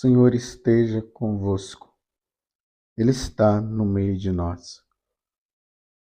[0.00, 1.92] Senhor esteja convosco.
[2.96, 4.80] Ele está no meio de nós.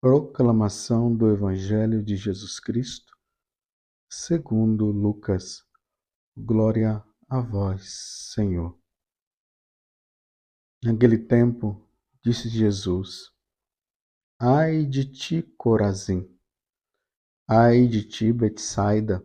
[0.01, 3.13] Proclamação do Evangelho de Jesus Cristo,
[4.09, 5.67] segundo Lucas.
[6.39, 8.81] Glória a vós, Senhor.
[10.85, 11.85] Naquele tempo,
[12.25, 13.33] disse Jesus:
[14.39, 16.33] Ai de ti, Corazim!
[17.49, 19.21] Ai de ti, Betsaida!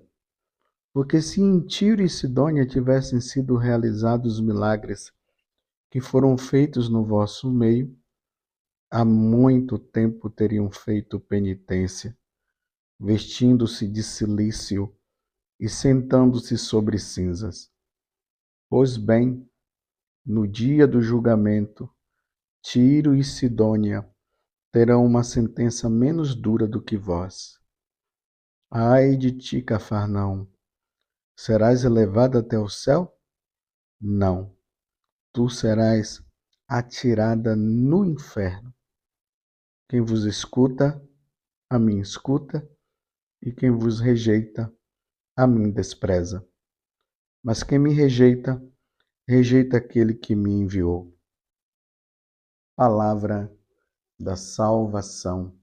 [0.96, 5.12] Porque se em Tiro e Sidônia tivessem sido realizados os milagres
[5.92, 7.94] que foram feitos no vosso meio,
[8.90, 12.18] há muito tempo teriam feito penitência,
[12.98, 14.96] vestindo-se de cilício
[15.60, 17.70] e sentando-se sobre cinzas.
[18.70, 19.46] Pois bem,
[20.26, 21.94] no dia do julgamento,
[22.62, 24.10] Tiro e Sidônia
[24.72, 27.60] terão uma sentença menos dura do que vós.
[28.72, 30.55] Ai de ti, Cafarnaum!
[31.38, 33.14] Serás elevado até o céu?
[34.00, 34.56] Não,
[35.34, 36.24] tu serás
[36.68, 38.74] atirada no inferno.
[39.90, 41.02] Quem vos escuta,
[41.70, 42.68] a mim escuta,
[43.42, 44.74] e quem vos rejeita,
[45.36, 46.48] a mim despreza.
[47.44, 48.62] Mas quem me rejeita,
[49.28, 51.16] rejeita aquele que me enviou.
[52.76, 53.54] Palavra
[54.20, 55.60] da salvação.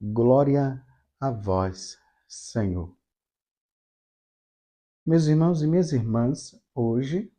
[0.00, 0.84] Glória
[1.18, 1.98] a vós,
[2.28, 2.99] Senhor.
[5.06, 7.32] Meus irmãos e minhas irmãs, hoje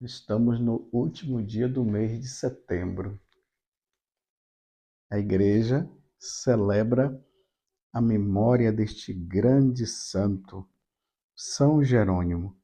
[0.00, 3.20] estamos no último dia do mês de setembro.
[5.10, 5.86] A igreja
[6.18, 7.22] celebra
[7.92, 10.66] a memória deste grande santo,
[11.36, 12.58] São Jerônimo.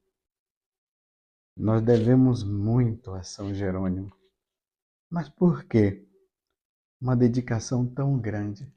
[1.55, 4.11] Nós devemos muito a São Jerônimo.
[5.07, 6.03] Mas por que
[6.99, 8.73] uma dedicação tão grande?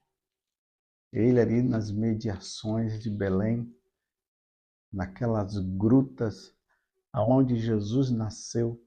[1.11, 3.75] Ele ali nas mediações de Belém,
[4.95, 6.55] naquelas grutas
[7.13, 8.81] aonde Jesus nasceu,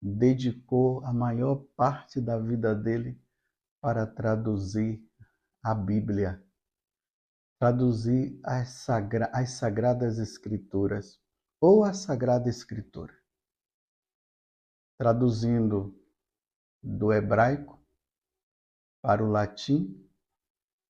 [0.00, 3.20] dedicou a maior parte da vida dele
[3.80, 5.02] para traduzir
[5.62, 6.42] a Bíblia,
[7.58, 11.20] traduzir as, sagra as Sagradas Escrituras
[11.60, 13.14] ou a Sagrada Escritura,
[14.98, 15.98] traduzindo
[16.82, 17.82] do hebraico
[19.02, 20.06] para o latim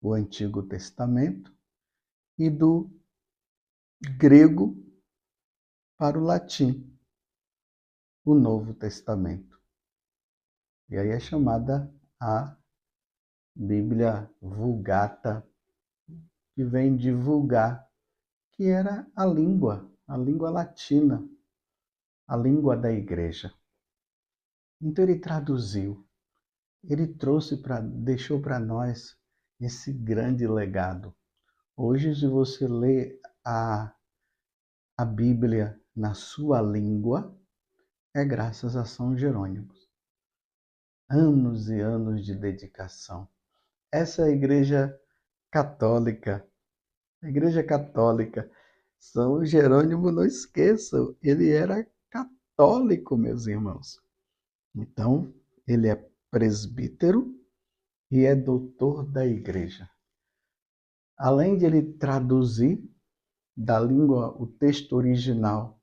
[0.00, 1.54] o Antigo Testamento
[2.38, 2.90] e do
[4.00, 4.76] grego
[5.96, 6.94] para o latim,
[8.24, 9.58] o Novo Testamento.
[10.88, 12.56] E aí é chamada a
[13.54, 15.46] Bíblia Vulgata,
[16.54, 17.88] que vem de vulgar,
[18.52, 21.26] que era a língua, a língua latina,
[22.26, 23.52] a língua da igreja.
[24.80, 26.06] Então ele traduziu,
[26.84, 29.18] ele trouxe para, deixou para nós
[29.58, 31.14] esse grande legado.
[31.74, 33.94] Hoje, se você lê a,
[34.98, 37.32] a Bíblia na sua língua,
[38.12, 39.72] é graças a São Jerônimo.
[41.08, 43.28] Anos e anos de dedicação.
[43.92, 45.00] Essa é a Igreja
[45.48, 46.44] Católica.
[47.22, 48.50] A Igreja Católica.
[48.98, 54.02] São Jerônimo, não esqueçam, ele era católico, meus irmãos.
[54.74, 55.32] Então,
[55.68, 57.32] ele é presbítero
[58.10, 59.88] e é doutor da Igreja.
[61.16, 62.82] Além de ele traduzir
[63.56, 65.80] da língua o texto original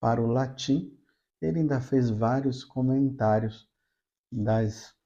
[0.00, 0.98] para o latim,
[1.40, 3.68] ele ainda fez vários comentários
[4.32, 4.98] das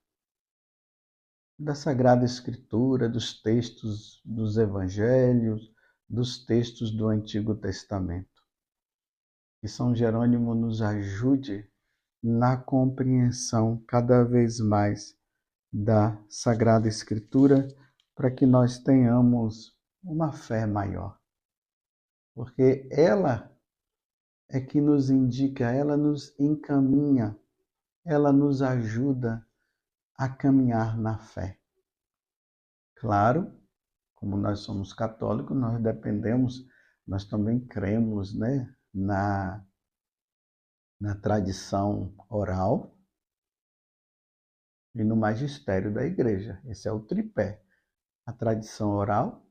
[1.58, 5.72] da Sagrada Escritura, dos textos dos evangelhos,
[6.08, 8.42] dos textos do Antigo Testamento.
[9.60, 11.69] Que São Jerônimo nos ajude
[12.22, 15.16] na compreensão cada vez mais
[15.72, 17.69] da Sagrada Escritura,
[18.16, 21.19] para que nós tenhamos uma fé maior
[22.34, 23.50] porque ela
[24.48, 27.38] é que nos indica, ela nos encaminha,
[28.04, 29.46] ela nos ajuda
[30.16, 31.58] a caminhar na fé.
[32.96, 33.52] Claro,
[34.14, 36.66] como nós somos católicos, nós dependemos,
[37.06, 39.64] nós também cremos né, na,
[41.00, 42.96] na tradição oral
[44.94, 46.60] e no magistério da igreja.
[46.64, 47.62] Esse é o tripé.
[48.25, 49.44] A tradição oral,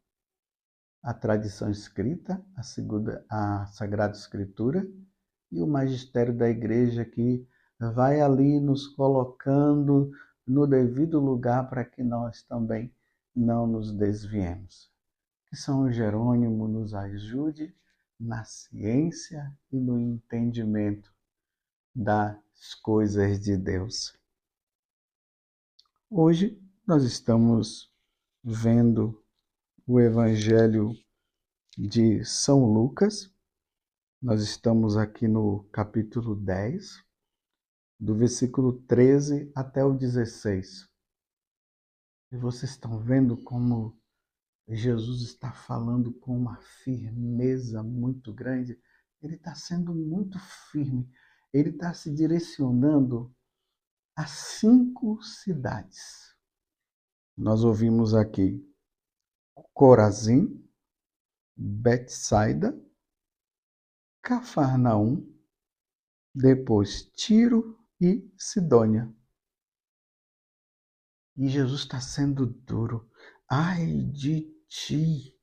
[1.03, 4.89] a tradição escrita, a, segunda, a Sagrada Escritura
[5.51, 7.45] e o magistério da igreja que
[7.77, 10.11] vai ali nos colocando
[10.47, 12.93] no devido lugar para que nós também
[13.35, 14.89] não nos desviemos.
[15.47, 17.75] Que São Jerônimo nos ajude
[18.17, 21.13] na ciência e no entendimento
[21.93, 24.17] das coisas de Deus.
[26.09, 27.91] Hoje nós estamos
[28.43, 29.22] vendo
[29.85, 30.93] o Evangelho
[31.77, 33.29] de São Lucas,
[34.21, 37.03] Nós estamos aqui no capítulo 10,
[37.99, 40.89] do versículo 13 até o 16.
[42.31, 44.01] E vocês estão vendo como
[44.69, 46.55] Jesus está falando com uma
[46.85, 48.79] firmeza muito grande.
[49.21, 50.39] Ele está sendo muito
[50.71, 51.11] firme.
[51.51, 53.35] Ele está se direcionando
[54.15, 56.33] a cinco cidades.
[57.35, 58.72] Nós ouvimos aqui
[59.73, 60.67] Corazim,
[61.55, 62.79] Betsaida,
[64.21, 65.29] Cafarnaum,
[66.33, 69.13] depois Tiro e Sidônia.
[71.35, 73.09] E Jesus está sendo duro.
[73.49, 75.35] Ai de ti,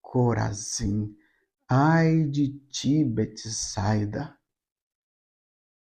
[0.00, 1.16] Corazim.
[1.68, 4.38] Ai de ti, Betsaida.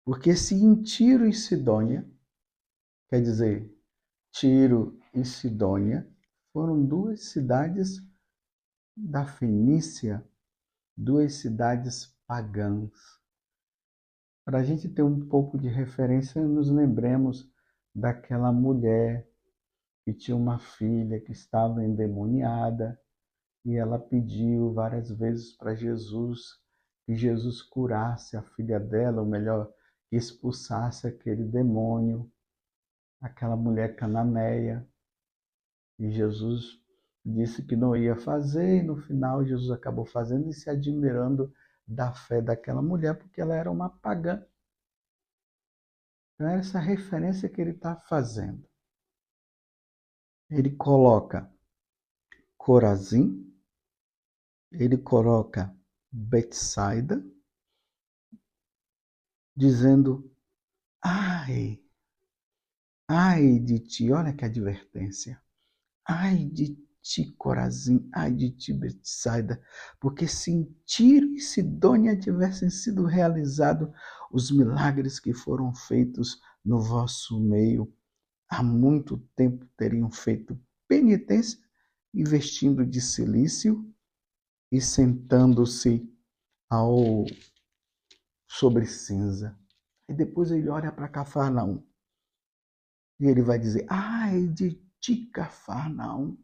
[0.03, 2.09] Porque se em Tiro e Sidônia,
[3.09, 3.77] quer dizer,
[4.31, 6.09] Tiro e Sidônia
[6.57, 8.01] foram duas cidades
[8.95, 10.27] da Fenícia,
[10.97, 12.91] duas cidades pagãs.
[14.43, 17.47] Para a gente ter um pouco de referência, nos lembremos
[17.93, 19.29] daquela mulher
[20.03, 22.99] que tinha uma filha que estava endemoniada
[23.63, 26.59] e ela pediu várias vezes para Jesus
[27.05, 29.71] que Jesus curasse a filha dela, ou melhor,
[30.09, 32.31] que expulsasse aquele demônio,
[33.21, 34.83] aquela mulher cananeia.
[35.99, 36.79] E Jesus
[37.25, 41.53] disse que não ia fazer, e no final Jesus acabou fazendo e se admirando
[41.87, 44.45] da fé daquela mulher, porque ela era uma pagã.
[46.35, 48.67] Então, é essa referência que ele está fazendo
[50.49, 51.51] ele coloca
[52.57, 53.45] Corazim,
[54.71, 55.73] ele coloca
[56.11, 57.23] Betsaida,
[59.55, 60.33] dizendo:
[61.01, 61.81] Ai,
[63.07, 65.41] ai de ti, olha que advertência,
[66.07, 69.61] ai de ti, Corazim, ai de ti, Betsaida,
[69.99, 73.89] porque se em Tiro e Sidônia tivessem sido realizados
[74.31, 77.93] os milagres que foram feitos no vosso meio,
[78.49, 81.59] há muito tempo teriam feito penitência,
[82.13, 83.89] investindo de silício
[84.71, 86.09] e sentando-se
[86.69, 87.25] ao
[88.47, 89.57] sobre cinza.
[90.09, 91.83] E depois ele olha para Cafarnaum.
[93.19, 96.37] E ele vai dizer: Ai de ti, Cafarnaum,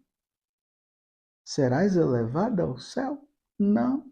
[1.44, 3.28] serás elevada ao céu?
[3.60, 4.12] Não.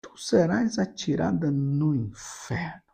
[0.00, 2.86] Tu serás atirada no inferno.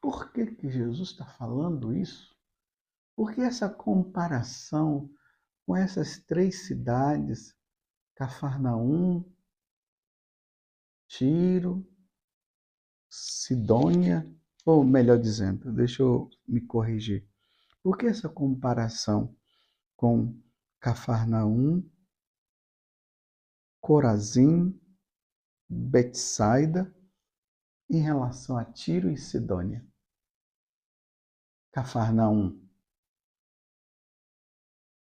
[0.00, 2.36] Por que, que Jesus está falando isso?
[3.16, 5.10] Porque essa comparação
[5.66, 7.56] com essas três cidades,
[8.14, 9.24] Cafarnaum,
[11.08, 11.84] Tiro,
[13.10, 14.32] Sidônia,
[14.66, 17.24] ou melhor dizendo, deixa eu me corrigir.
[17.84, 19.32] Por que essa comparação
[19.94, 20.36] com
[20.80, 21.88] Cafarnaum,
[23.80, 24.76] Corazim,
[25.68, 26.92] Betsaida,
[27.88, 29.86] em relação a Tiro e Sidônia?
[31.70, 32.60] Cafarnaum,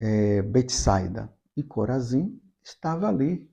[0.02, 3.50] é, Betsaida e Corazim estava ali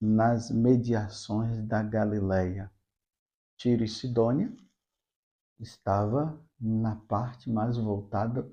[0.00, 2.72] nas mediações da Galileia.
[3.58, 4.56] Tiro e Sidônia
[5.58, 8.50] estava na parte mais voltada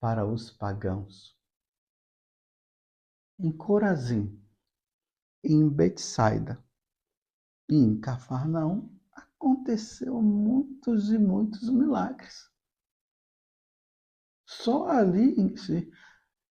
[0.00, 1.36] para os pagãos.
[3.38, 4.40] Em Corazim,
[5.44, 6.62] em Betsaida
[7.68, 12.50] e em Cafarnaum aconteceu muitos e muitos milagres.
[14.44, 15.36] Só ali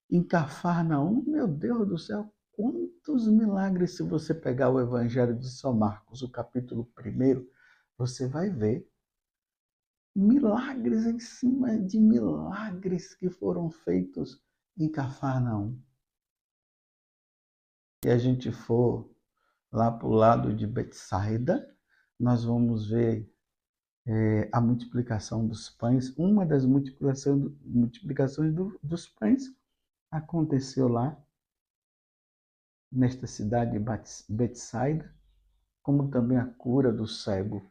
[0.10, 3.98] em, Cafarnaum, meu Deus do céu, quantos milagres!
[3.98, 7.46] Se você pegar o Evangelho de São Marcos, o capítulo 1,
[7.98, 8.88] você vai ver
[10.18, 14.42] milagres em cima de milagres que foram feitos
[14.76, 15.80] em Cafarnaum.
[18.04, 19.14] Se a gente for
[19.72, 21.72] lá para o lado de Betsaida,
[22.20, 23.32] nós vamos ver
[24.08, 29.56] é, a multiplicação dos pães, uma das multiplicações, multiplicações do, dos pães
[30.10, 31.16] aconteceu lá,
[32.92, 33.86] nesta cidade de
[34.30, 35.14] Betsaida,
[35.84, 37.62] como também a cura do cego.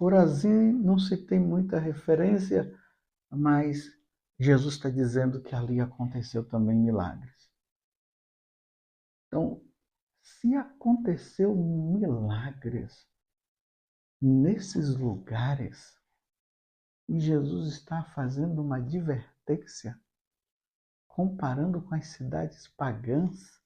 [0.00, 2.74] Corazim não se tem muita referência,
[3.30, 3.94] mas
[4.38, 7.52] Jesus está dizendo que ali aconteceu também milagres.
[9.26, 9.62] Então,
[10.22, 13.06] se aconteceu milagres
[14.18, 15.94] nesses lugares,
[17.06, 20.00] e Jesus está fazendo uma advertência,
[21.08, 23.62] comparando com as cidades pagãs.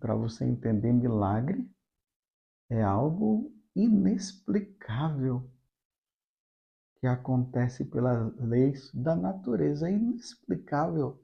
[0.00, 1.70] Para você entender, milagre
[2.68, 5.48] é algo inexplicável
[6.98, 11.22] que acontece pelas leis da natureza, inexplicável.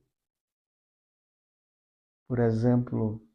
[2.29, 3.27] Por exemplo,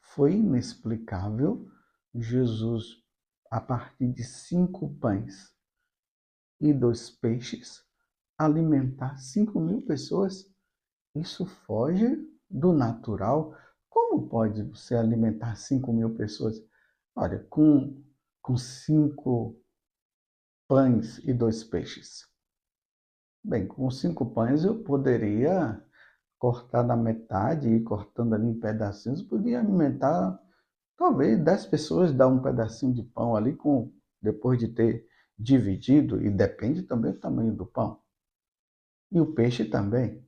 [0.00, 1.70] foi inexplicável
[2.14, 3.02] Jesus,
[3.50, 5.54] a partir de cinco pães
[6.58, 7.84] e dois peixes,
[8.38, 10.50] alimentar cinco mil pessoas.
[11.14, 12.16] Isso foge
[12.48, 13.54] do natural.
[13.90, 16.71] Como pode você alimentar cinco mil pessoas?
[17.14, 18.02] Olha, com,
[18.40, 19.60] com cinco
[20.66, 22.26] pães e dois peixes.
[23.44, 25.82] Bem, com cinco pães eu poderia
[26.38, 30.40] cortar na metade e cortando ali em pedacinhos, podia alimentar
[30.96, 35.06] talvez dez pessoas, dar um pedacinho de pão ali com depois de ter
[35.38, 38.00] dividido e depende também do tamanho do pão.
[39.10, 40.26] E o peixe também.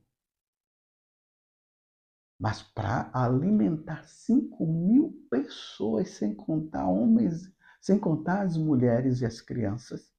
[2.39, 9.39] Mas para alimentar 5 mil pessoas, sem contar homens, sem contar as mulheres e as
[9.39, 10.13] crianças,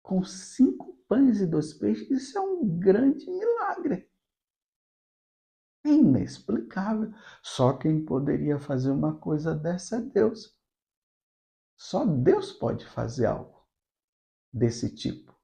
[0.00, 4.10] com cinco pães e dois peixes, isso é um grande milagre.
[5.84, 7.12] Inexplicável.
[7.42, 10.58] Só quem poderia fazer uma coisa dessa é Deus.
[11.76, 13.66] Só Deus pode fazer algo
[14.52, 15.34] desse tipo.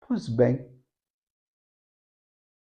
[0.00, 0.69] Pois bem,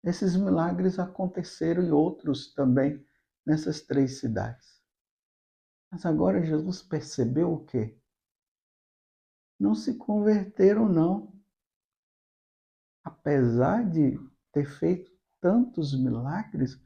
[0.04, 3.06] esses milagres aconteceram e outros também
[3.46, 4.80] nessas três cidades.
[5.92, 7.98] Mas agora Jesus percebeu o quê?
[9.60, 11.34] Não se converteram, não.
[13.04, 14.18] Apesar de
[14.54, 16.80] ter feito tantos milagres,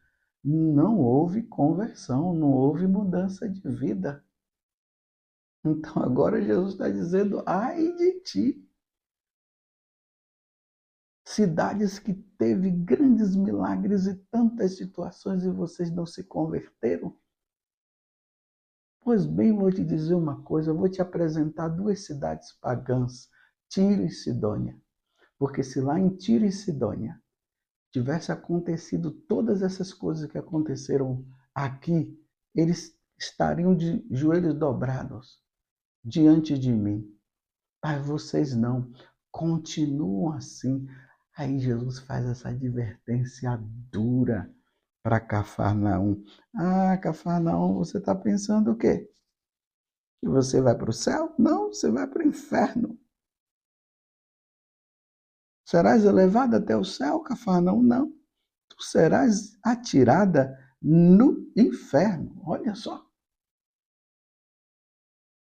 [0.44, 4.26] não houve conversão, não houve mudança de vida.
[5.66, 8.63] Então agora Jesus está dizendo: ai de ti.
[11.34, 17.18] Cidades que teve grandes milagres e tantas situações e vocês não se converteram.
[19.02, 23.32] Pois bem, vou te dizer uma coisa, vou te apresentar duas cidades pagãs,
[23.68, 24.80] Tiro e Sidônia.
[25.40, 27.20] Porque se lá em Tiro e Sidônia
[27.92, 31.26] tivesse acontecido todas essas coisas que aconteceram
[31.56, 32.16] aqui,
[32.54, 35.42] eles estariam de joelhos dobrados
[36.06, 37.12] diante de mim.
[37.84, 38.94] Mas vocês não,
[39.32, 40.88] continuam assim.
[41.36, 43.58] Aí Jesus faz essa advertência
[43.92, 44.54] dura
[45.04, 46.24] para Cafarnaum.
[46.56, 49.12] Ah, Cafarnaum, você está pensando o quê?
[50.22, 51.34] Que você vai para o céu?
[51.38, 53.00] Não, você vai para o inferno.
[55.66, 57.82] Serás elevada até o céu, Cafarnaum?
[57.82, 58.14] Não.
[58.70, 62.42] Tu serás atirada no inferno.
[62.46, 63.04] Olha só.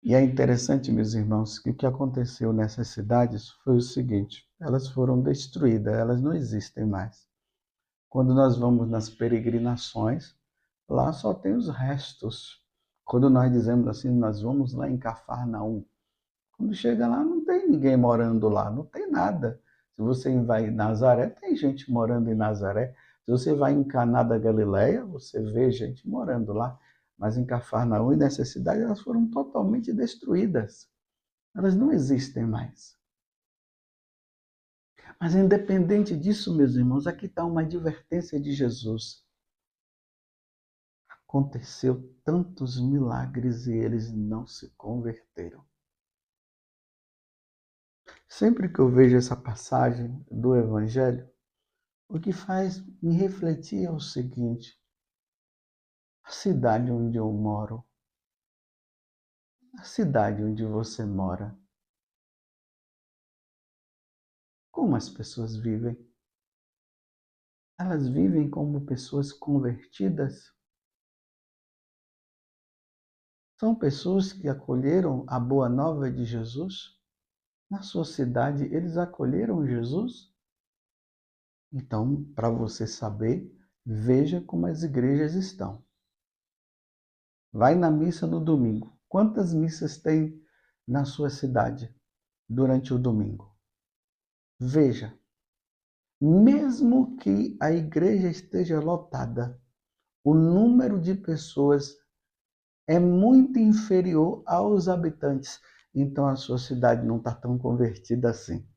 [0.02, 4.88] E é interessante, meus irmãos, que o que aconteceu nessas cidades foi o seguinte: elas
[4.88, 7.26] foram destruídas, elas não existem mais.
[8.08, 10.34] Quando nós vamos nas peregrinações,
[10.88, 12.64] lá só tem os restos.
[13.04, 15.84] Quando nós dizemos assim, nós vamos lá em Cafarnaum.
[16.52, 19.60] Quando chega lá, não tem ninguém morando lá, não tem nada.
[19.94, 22.94] Se você vai em Nazaré, tem gente morando em Nazaré.
[23.25, 26.78] Se você vai em Caná da Galileia, você vê gente morando lá.
[27.18, 30.88] Mas em Cafarnaum e nessa cidade, elas foram totalmente destruídas.
[31.54, 32.96] Elas não existem mais.
[35.20, 39.25] Mas independente disso, meus irmãos, aqui está uma advertência de Jesus.
[41.08, 45.64] Aconteceu tantos milagres e eles não se converteram.
[48.28, 51.28] Sempre que eu vejo essa passagem do Evangelho,
[52.08, 54.78] o que faz me refletir é o seguinte:
[56.23, 57.85] a cidade onde eu moro,
[59.78, 61.58] a cidade onde você mora,
[64.76, 65.97] como as pessoas vivem?
[67.80, 70.54] Elas vivem como pessoas convertidas?
[73.59, 76.95] São pessoas que acolheram a boa nova de Jesus?
[77.71, 80.30] Na sua cidade, eles acolheram Jesus?
[81.73, 83.50] Então, para você saber,
[83.83, 85.83] veja como as igrejas estão.
[87.50, 88.95] Vai na missa no domingo.
[89.09, 90.38] Quantas missas tem
[90.87, 91.90] na sua cidade
[92.47, 93.55] durante o domingo?
[94.58, 95.18] Veja.
[96.20, 99.60] Mesmo que a igreja esteja lotada,
[100.25, 101.94] o número de pessoas
[102.88, 105.60] é muito inferior aos habitantes
[105.98, 108.68] então a sua cidade não está tão convertida assim.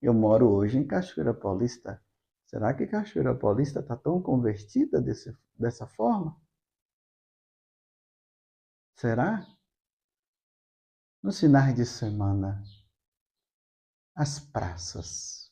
[0.00, 2.00] Eu moro hoje em Cachoeira Paulista.
[2.46, 6.40] Será que Cachoeira Paulista está tão convertida desse, dessa forma?
[8.94, 9.44] Será?
[11.20, 12.62] Nos finais de semana,
[14.14, 15.50] as praças.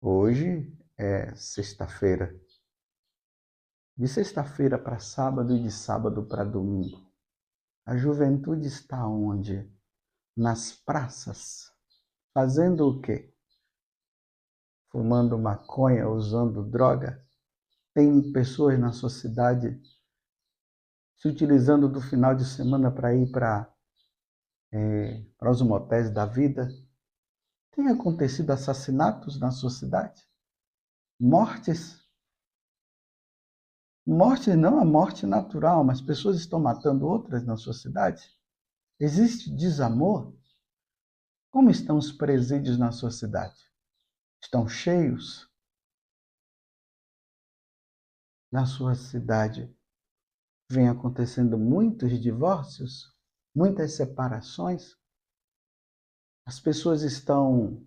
[0.00, 2.34] Hoje é sexta-feira.
[3.96, 7.10] De sexta-feira para sábado e de sábado para domingo.
[7.84, 9.70] A juventude está onde?
[10.36, 11.70] Nas praças.
[12.32, 13.32] Fazendo o quê?
[14.92, 17.24] fumando maconha, usando droga.
[17.94, 19.80] Tem pessoas na sua cidade
[21.16, 23.71] se utilizando do final de semana para ir para
[24.72, 26.68] é, para os motéis da vida.
[27.72, 30.22] Tem acontecido assassinatos na sua cidade?
[31.20, 32.02] Mortes?
[34.04, 38.22] Morte não a morte natural, mas pessoas estão matando outras na sua cidade?
[38.98, 40.34] Existe desamor?
[41.50, 43.70] Como estão os presídios na sua cidade?
[44.42, 45.48] Estão cheios?
[48.50, 49.74] Na sua cidade
[50.70, 53.11] vem acontecendo muitos divórcios?
[53.54, 54.96] Muitas separações.
[56.44, 57.86] As pessoas estão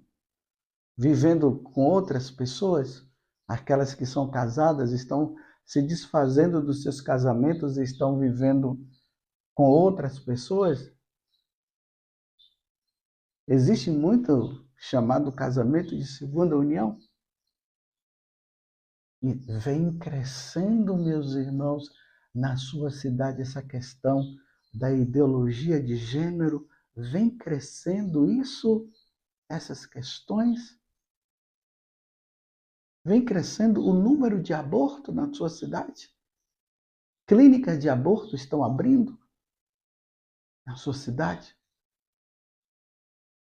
[0.98, 3.06] vivendo com outras pessoas,
[3.48, 8.80] aquelas que são casadas estão se desfazendo dos seus casamentos e estão vivendo
[9.54, 10.94] com outras pessoas.
[13.48, 16.98] Existe muito chamado casamento de segunda união.
[19.22, 21.90] E vem crescendo, meus irmãos,
[22.34, 24.24] na sua cidade essa questão
[24.76, 28.92] da ideologia de gênero vem crescendo isso,
[29.50, 30.78] essas questões?
[33.06, 36.14] Vem crescendo o número de aborto na sua cidade?
[37.26, 39.18] Clínicas de aborto estão abrindo
[40.66, 41.56] na sua cidade?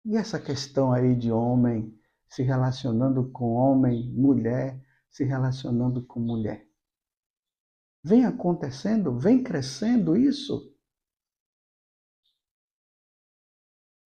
[0.04, 4.80] E essa questão aí de homem se relacionando com homem, mulher
[5.10, 6.70] se relacionando com mulher?
[8.04, 10.75] Vem acontecendo, vem crescendo isso?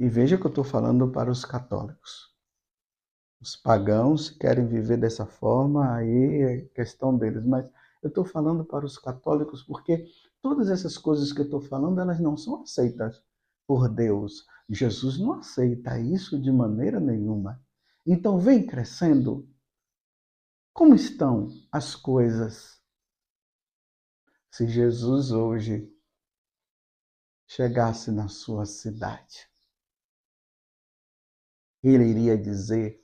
[0.00, 2.35] E veja que eu estou falando para os católicos.
[3.38, 7.45] Os pagãos querem viver dessa forma, aí é questão deles.
[7.45, 7.66] Mas
[8.02, 10.07] eu estou falando para os católicos porque
[10.40, 13.23] todas essas coisas que eu estou falando, elas não são aceitas
[13.66, 14.47] por Deus.
[14.71, 17.62] Jesus não aceita isso de maneira nenhuma.
[18.07, 19.47] Então vem crescendo.
[20.73, 22.80] Como estão as coisas?
[24.50, 25.95] Se Jesus hoje
[27.47, 29.50] chegasse na sua cidade,
[31.82, 33.02] ele iria dizer: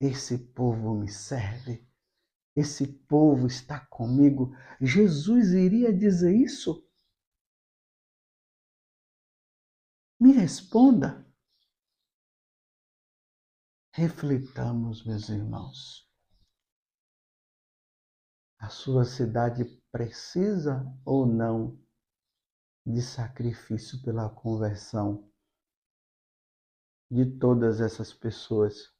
[0.00, 1.86] Esse povo me serve,
[2.54, 4.52] esse povo está comigo.
[4.80, 6.86] Jesus iria dizer isso?
[10.20, 11.26] Me responda.
[13.92, 16.06] Reflitamos, meus irmãos.
[18.58, 21.78] A sua cidade precisa ou não
[22.86, 25.30] de sacrifício pela conversão
[27.10, 28.92] de todas essas pessoas.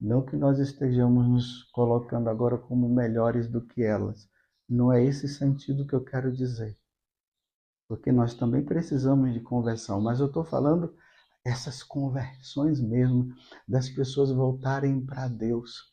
[0.00, 4.28] Não que nós estejamos nos colocando agora como melhores do que elas.
[4.68, 6.76] Não é esse sentido que eu quero dizer.
[7.88, 10.00] Porque nós também precisamos de conversão.
[10.00, 10.96] Mas eu estou falando
[11.44, 13.34] essas conversões mesmo,
[13.66, 15.92] das pessoas voltarem para Deus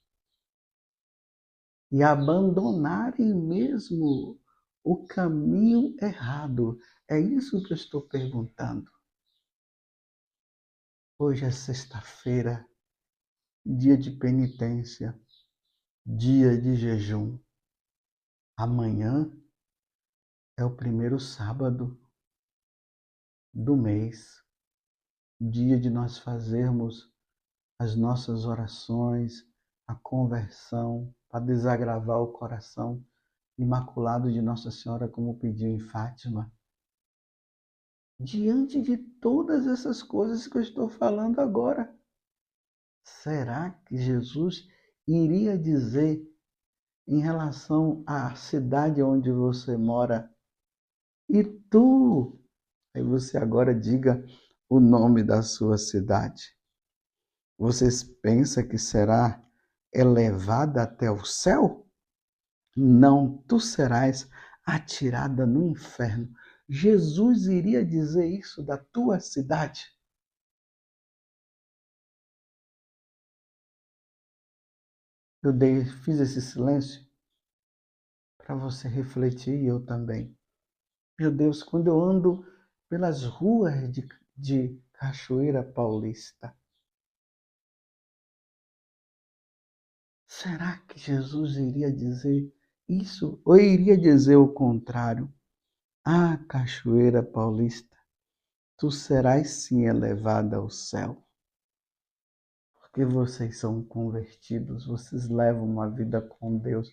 [1.92, 4.40] e abandonarem mesmo
[4.84, 6.80] o caminho errado.
[7.08, 8.90] É isso que eu estou perguntando.
[11.22, 12.66] Hoje é sexta-feira,
[13.66, 15.20] dia de penitência,
[16.06, 17.38] dia de jejum.
[18.56, 19.30] Amanhã
[20.56, 22.00] é o primeiro sábado
[23.54, 24.42] do mês,
[25.42, 27.14] dia de nós fazermos
[27.78, 29.46] as nossas orações,
[29.86, 33.06] a conversão, para desagravar o coração
[33.58, 36.50] imaculado de Nossa Senhora, como pediu em Fátima
[38.20, 41.96] diante de todas essas coisas que eu estou falando agora?
[43.04, 44.68] Será que Jesus
[45.08, 46.22] iria dizer
[47.08, 50.32] em relação à cidade onde você mora,
[51.28, 52.40] e tu?
[52.96, 54.24] Aí você agora diga
[54.70, 56.56] o nome da sua cidade.
[57.58, 59.44] Vocês pensam que será
[59.94, 61.88] elevada até o céu?
[62.76, 64.30] Não, tu serás
[64.64, 66.32] atirada no inferno.
[66.72, 69.92] Jesus iria dizer isso da tua cidade?
[75.42, 77.10] Eu dei, fiz esse silêncio
[78.38, 80.38] para você refletir e eu também.
[81.20, 82.46] Meu Deus, quando eu ando
[82.88, 86.56] pelas ruas de, de Cachoeira Paulista,
[90.28, 92.54] será que Jesus iria dizer
[92.88, 95.34] isso ou iria dizer o contrário?
[96.12, 97.96] Ah, Cachoeira Paulista,
[98.76, 101.24] tu serás sim elevada ao céu.
[102.80, 106.92] Porque vocês são convertidos, vocês levam uma vida com Deus,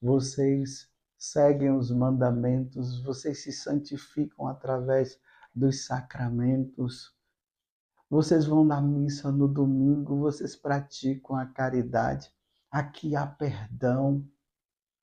[0.00, 5.20] vocês seguem os mandamentos, vocês se santificam através
[5.54, 7.14] dos sacramentos,
[8.08, 12.32] vocês vão na missa no domingo, vocês praticam a caridade.
[12.70, 14.26] Aqui há perdão,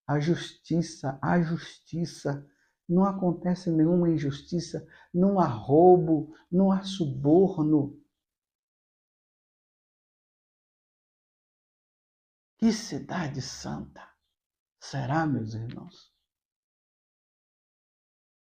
[0.08, 2.44] a justiça, a justiça.
[2.92, 7.98] Não acontece nenhuma injustiça, não há roubo, não há suborno.
[12.58, 14.06] Que cidade santa
[14.78, 16.12] será, meus irmãos?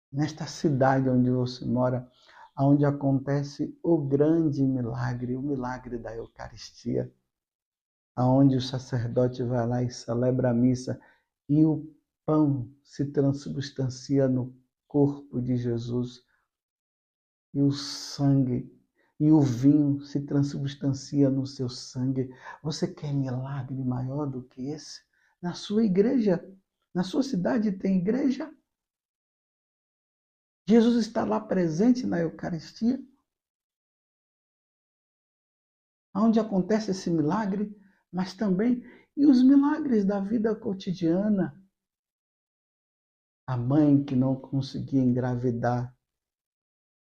[0.10, 2.10] Nesta cidade onde você mora,
[2.58, 7.14] onde acontece o grande milagre, o milagre da Eucaristia,
[8.16, 10.98] aonde o sacerdote vai lá e celebra a missa
[11.50, 11.94] e o
[12.30, 14.56] pão se transubstancia no
[14.88, 16.24] corpo de Jesus
[17.52, 18.72] e o sangue
[19.20, 22.32] e o vinho se transubstancia no seu sangue.
[22.62, 25.02] Você quer milagre maior do que esse?
[25.42, 26.40] Na sua igreja,
[26.94, 28.56] na sua cidade tem igreja?
[30.68, 33.04] Jesus está lá presente na Eucaristia.
[36.14, 37.76] Onde acontece esse milagre,
[38.12, 38.84] mas também
[39.18, 41.59] e os milagres da vida cotidiana.
[43.50, 45.92] A mãe que não conseguia engravidar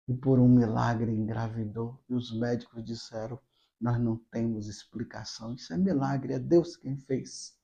[0.10, 3.40] e por um milagre engravidou, e os médicos disseram:
[3.80, 7.58] Nós não temos explicação, isso é milagre, é Deus quem fez.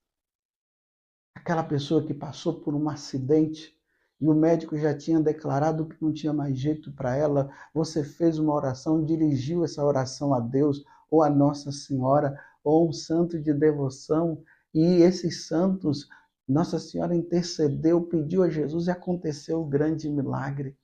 [1.35, 3.77] Aquela pessoa que passou por um acidente
[4.17, 8.39] e o médico já tinha declarado que não tinha mais jeito para ela, você fez
[8.39, 13.53] uma oração, dirigiu essa oração a Deus ou a Nossa Senhora ou um santo de
[13.53, 14.41] devoção
[14.73, 16.07] e esses santos,
[16.49, 20.77] Nossa Senhora intercedeu, pediu a Jesus e aconteceu o grande milagre.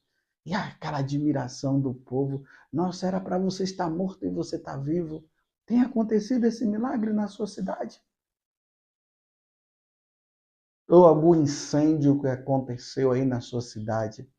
[0.45, 5.27] E aquela admiração do povo, nossa, era para você estar morto e você está vivo.
[5.65, 7.99] Tem acontecido esse milagre na sua cidade?
[10.87, 14.29] ou algum incêndio que aconteceu aí na sua cidade.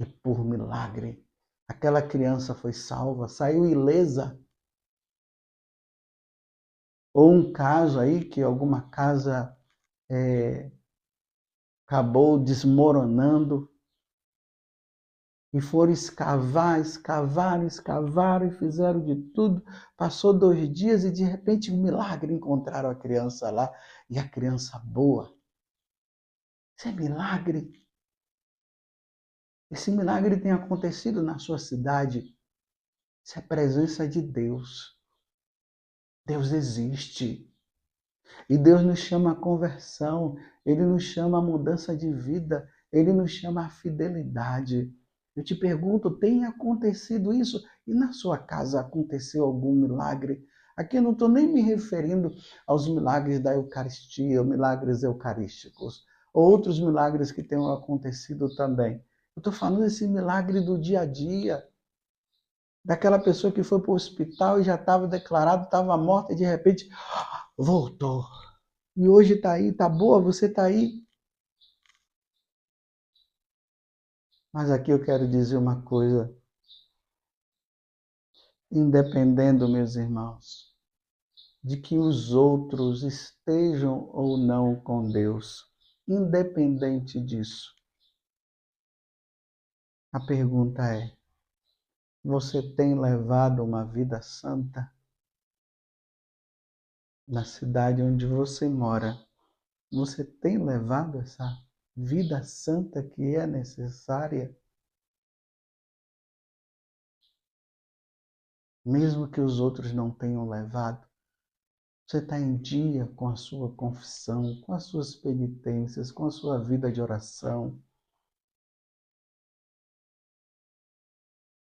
[0.00, 1.24] E por milagre,
[1.68, 4.38] aquela criança foi salva, saiu ilesa.
[7.14, 9.56] Ou um caso aí que alguma casa
[10.12, 10.70] é,
[11.86, 13.72] acabou desmoronando
[15.54, 19.64] e foram escavar, escavar, escavar e fizeram de tudo.
[19.96, 23.72] Passou dois dias e de repente um milagre encontraram a criança lá
[24.08, 25.34] e a criança boa.
[26.78, 27.72] Isso é milagre.
[29.70, 32.36] Esse milagre tem acontecido na sua cidade.
[33.24, 34.98] Isso é presença de Deus.
[36.26, 37.51] Deus existe.
[38.48, 43.30] E Deus nos chama a conversão, Ele nos chama a mudança de vida, Ele nos
[43.30, 44.92] chama a fidelidade.
[45.34, 47.62] Eu te pergunto, tem acontecido isso?
[47.86, 50.44] E na sua casa aconteceu algum milagre?
[50.76, 52.34] Aqui eu não estou nem me referindo
[52.66, 58.94] aos milagres da Eucaristia, milagres eucarísticos, ou outros milagres que tenham acontecido também.
[59.36, 61.66] Eu estou falando desse milagre do dia a dia,
[62.84, 66.44] daquela pessoa que foi para o hospital e já estava declarado, estava morta e de
[66.44, 66.88] repente
[67.56, 68.24] voltou.
[68.96, 71.02] E hoje está aí, está boa, você está aí.
[74.52, 76.34] Mas aqui eu quero dizer uma coisa.
[78.70, 80.74] Independendo, meus irmãos,
[81.62, 85.70] de que os outros estejam ou não com Deus,
[86.06, 87.74] independente disso,
[90.12, 91.16] a pergunta é:
[92.22, 94.91] você tem levado uma vida santa?
[97.32, 99.18] Na cidade onde você mora,
[99.90, 101.64] você tem levado essa
[101.96, 104.54] vida santa que é necessária,
[108.84, 111.08] mesmo que os outros não tenham levado.
[112.06, 116.62] Você está em dia com a sua confissão, com as suas penitências, com a sua
[116.62, 117.82] vida de oração.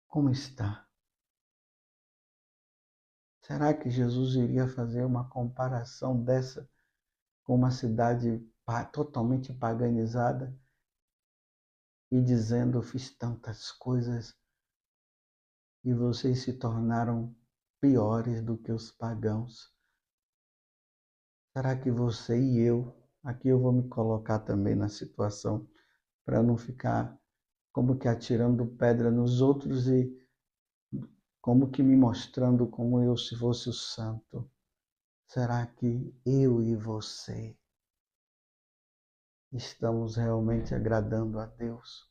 [0.07, 0.89] Como está?
[3.53, 6.67] Será que Jesus iria fazer uma comparação dessa
[7.43, 8.43] com uma cidade
[8.91, 10.57] totalmente paganizada
[12.11, 14.35] e dizendo: Fiz tantas coisas
[15.83, 17.35] e vocês se tornaram
[17.79, 19.71] piores do que os pagãos.
[21.55, 22.91] Será que você e eu,
[23.23, 25.69] aqui eu vou me colocar também na situação
[26.25, 27.15] para não ficar
[27.71, 30.22] como que atirando pedra nos outros e
[31.43, 34.49] como que me mostrando como eu se fosse o santo.
[35.27, 37.53] Será que eu e você
[39.51, 42.09] estamos realmente agradando a Deus?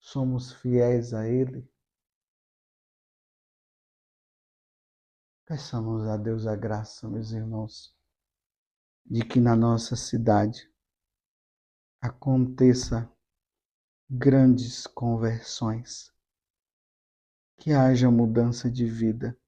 [0.00, 1.70] Somos fiéis a Ele?
[5.44, 7.94] Peçamos a Deus a graça, meus irmãos,
[9.04, 10.72] de que na nossa cidade
[12.00, 13.06] aconteça
[14.08, 16.13] grandes conversões,
[17.56, 19.38] que haja mudança de vida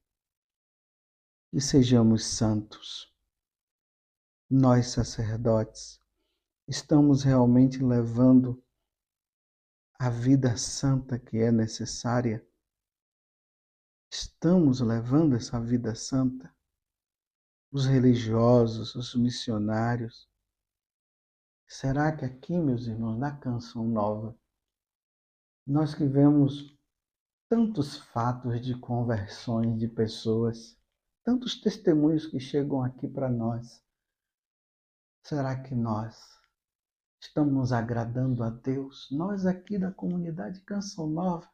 [1.52, 3.12] e sejamos santos.
[4.48, 6.00] Nós, sacerdotes,
[6.68, 8.62] estamos realmente levando
[9.98, 12.46] a vida santa que é necessária?
[14.10, 16.54] Estamos levando essa vida santa?
[17.72, 20.28] Os religiosos, os missionários?
[21.66, 24.38] Será que aqui, meus irmãos, na Canção Nova,
[25.66, 26.75] nós que vemos
[27.48, 30.78] tantos fatos de conversões de pessoas,
[31.24, 33.82] tantos testemunhos que chegam aqui para nós,
[35.22, 36.36] será que nós
[37.20, 39.08] Estamos agradando a Deus?
[39.10, 41.50] Nós aqui da comunidade Canção Nova,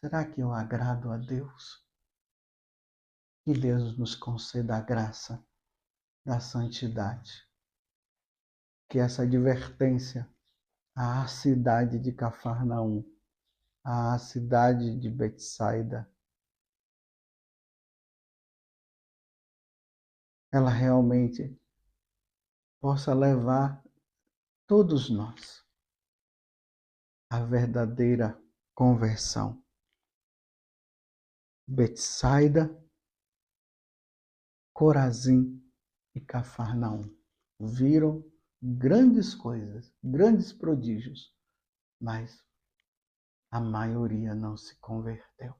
[0.00, 1.86] será que eu agrado a Deus?
[3.44, 5.40] Que Deus nos conceda a graça
[6.24, 7.46] da santidade.
[8.88, 10.28] Que essa advertência
[10.94, 13.04] à cidade de Cafarnaum,
[13.88, 16.12] à cidade de Betsaida,
[20.52, 21.56] ela realmente
[22.80, 23.80] possa levar
[24.66, 25.64] todos nós,
[27.30, 28.36] a verdadeira
[28.74, 29.64] conversão.
[31.68, 32.68] Betsaida,
[34.74, 35.64] Corazim
[36.12, 37.08] e Cafarnaum
[37.60, 38.28] viram
[38.60, 41.32] grandes coisas, grandes prodígios,
[42.00, 42.45] mas
[43.56, 45.54] a maioria não se converteu.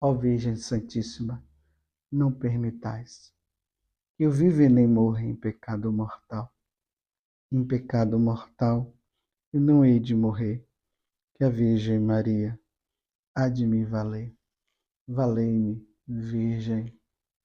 [0.00, 1.42] Ó Virgem Santíssima,
[2.10, 3.32] não permitais
[4.16, 6.54] que eu viva nem morra em pecado mortal
[7.54, 8.92] em pecado mortal,
[9.52, 10.66] e não hei de morrer,
[11.36, 12.58] que a Virgem Maria
[13.32, 14.34] há de me valer.
[15.06, 16.92] Valei-me, Virgem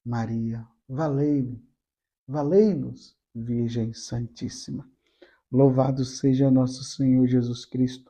[0.04, 1.64] Maria, valei-me,
[2.26, 4.90] valei-nos, Virgem Santíssima.
[5.52, 8.09] Louvado seja nosso Senhor Jesus Cristo,